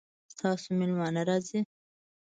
ستاسو 0.33 0.67
میلمانه 0.79 1.21
راځي؟ 1.29 1.59